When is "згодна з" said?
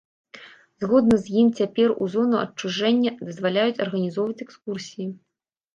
0.83-1.35